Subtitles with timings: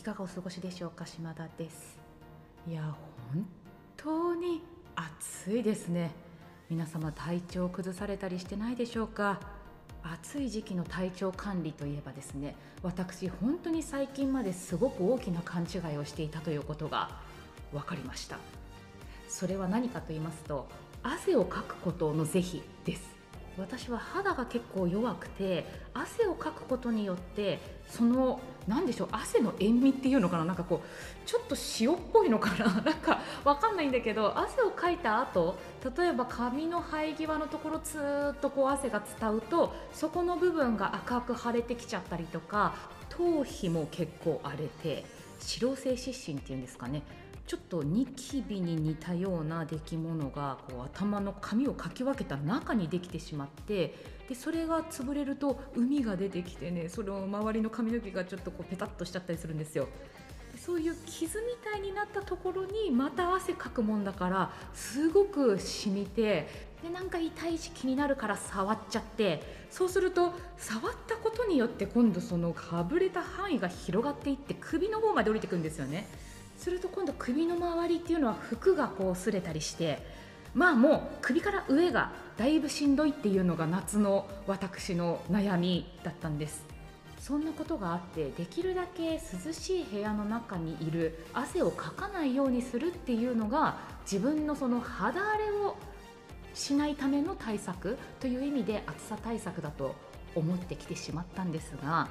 [0.00, 1.98] いかがお過ごしでしょうか島田です。
[2.66, 2.96] いや
[3.34, 3.46] 本
[3.98, 4.62] 当に
[4.96, 6.10] 暑いですね。
[6.70, 9.38] 皆様体調を崩されたりしてないでしょうか。
[10.02, 17.10] 暑い時期の体調管理といえばですね私本当に最近まですごく大きな勘違いをしていたということが
[17.70, 18.38] 分かりました。
[19.28, 20.66] それは何かと言いますと
[21.02, 23.19] 汗をかくことの是非です。
[23.60, 35.56] 私は肌が結構弱くて汗をかくことによってその何でしょう汗の塩味っていうのかななんかこうちょっと塩っぽいのかな なんかわかんないんだけど汗をかいた後
[35.96, 42.74] 例えば髪の生え際のところずーっとこう汗が伝うとそこの部分が赤く腫れてきちゃったりとか
[43.08, 45.04] 頭皮も結構荒れて
[45.40, 47.02] 脂漏性湿疹っていうんですかね。
[47.50, 53.92] ちょっとニキビに似たような出来物がこう頭の髪をかき分けた中にできてしまって
[54.28, 59.88] でそれが潰れると海が出てきてねその周りの髪の毛がちょっとこうペタッとしちゃったりするんですよ。
[60.64, 66.46] そういう傷みたいになったところにまた汗かくもんだからすごく染みて
[66.84, 76.06] でなんか痛いし気になるから触っちゃってそうすると触ったことによって今度そのかぶれた範囲が広がっていって首の方まで降りてくんですよね。
[76.60, 79.98] すると今度首の周りっていうのは服がこう擦れたりして
[80.54, 86.64] まあもう首から上がだいぶしんどいっていうのが夏の私の悩みだったんです。
[87.18, 93.76] そんなことがあってできるだけ涼しい部屋の中にいる汗をかかないようにするっていうのが
[94.10, 95.76] 自分のその肌荒れを
[96.54, 99.94] しないための対策という意味で暑さ対策だと
[100.34, 102.08] 思ってきてしまったんですが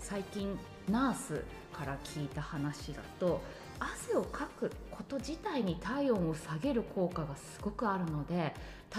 [0.00, 3.40] 最近ナースから聞いた話だと
[3.80, 8.54] 汗をかくこと自体に体温を下げる効果がすごくあるので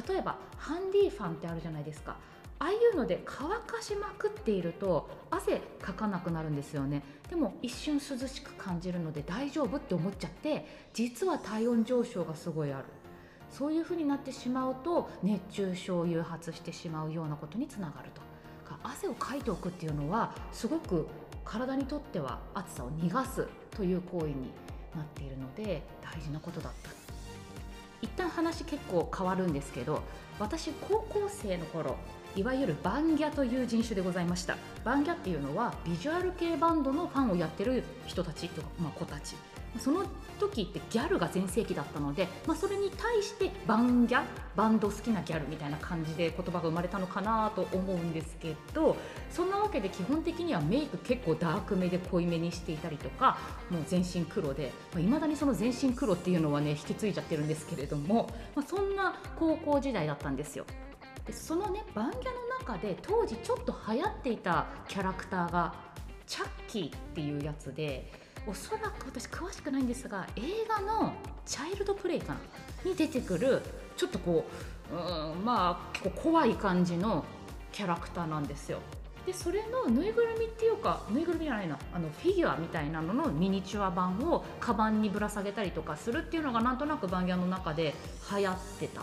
[0.07, 2.17] 例えばハンディファンってあるじゃないですか。
[2.61, 7.03] ああいうので乾かしまくっていると汗かかなくなるんですよね。
[7.29, 12.85] でも一瞬涼しく感じるので大丈夫って思っちゃって実は体温上昇がすごいある。
[13.49, 18.28] そういう風になってしまうと熱中症を誘発してしまうようなことにつながると。
[18.83, 21.07] 汗をかいておくっていうのはすごく
[21.43, 24.51] 体にとっては暑さを逃がすという行為に
[24.95, 26.89] なっているので大事なことだった。
[28.01, 30.01] 一旦話結構変わるんですけど
[30.39, 31.97] 私高校生の頃
[32.35, 34.55] いわゆるバンギャという人種でございました。
[34.85, 39.35] バンギャっていうのはビジュアル系バンドのファンをやってる人たちとか、まあ、子たち。
[39.77, 40.03] その
[40.39, 44.23] 時ってギャルが全盛期だったので、まあ、それに対してバンギャ
[44.55, 48.95] バンド好きなギャルみたいな感じで言葉が生まれたのかなと思うんですけど
[49.29, 53.37] そんなわけで基本的にはメイク結構ダークめで濃いめにしていたりとか
[53.69, 60.65] もう全身黒でいまあ、未だにその全身黒っていうのはね引き継いじゃってるんですけれども、まあ、そんな高校時代だったんですよ。
[61.25, 65.73] でそのねバンギャの中で当時ちょっと流行っていたキャラクターが
[66.25, 68.11] チャッキーっていうやつで
[68.47, 71.13] おそらく私詳しくないんですが映画の
[71.45, 72.39] 「チャイルドプレイかな」
[72.83, 73.61] に出てくる
[73.95, 74.45] ちょっとこ
[74.91, 77.25] ううんまあ結構怖い感じの
[77.71, 78.79] キャラクターなんですよ。
[79.25, 87.93] でそれのぬいぐるみっていうかぬいぐるみじゃないなあのフィギュアみたいなののミニチュア版をカバンにぶら下げたりとかするっていうのがなんとなくバンギャの中で
[88.31, 89.01] 流行ってた、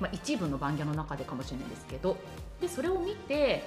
[0.00, 2.16] まあ、一部のバンギャの中でかもしれないですけど。
[2.60, 3.62] でそれを見て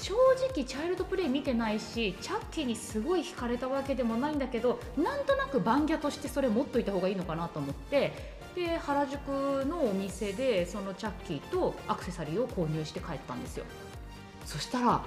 [0.00, 0.14] 正
[0.52, 9.28] 直チャイルドプレイ見てないしチャッキーにすごい惹かれたわけでもないんだけどなんとなくバンギャとしてそれ持っといた方がいいのかなと思ってで原宿
[9.66, 13.64] のお店でそのチャッキーとアクセサリーを購入して帰ったんですよ。
[14.44, 15.04] そしたら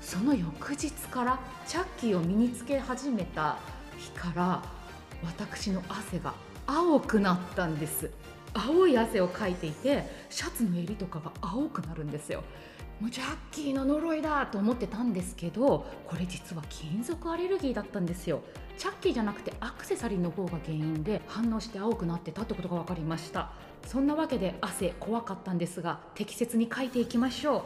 [0.00, 3.58] その翌日からチャッキーを身につけ始めた
[3.98, 4.62] 日から
[5.24, 6.32] 私の汗が
[6.66, 8.10] 青くなったんです。
[8.54, 12.42] 青い汗をかいていてシャツの襟とかが青くなるんですよ。
[13.00, 18.42] もうジャッキーの呪いだと思ってたんですけどこれ実は金属アレルギーだったんですよ。
[18.78, 23.52] チャッキーじゃなくてアクセサリーの方が原因で反応して青くなってたってことが分かりました。
[23.86, 27.62] そんなわけで汗怖かったんですが適切に書いていきましょう。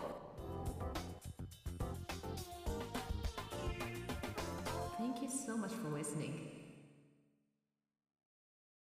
[5.00, 6.49] Thank you so much for listening.